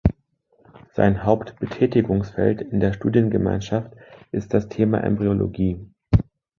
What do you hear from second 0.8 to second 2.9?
Sein Hauptbetätigungsfeld in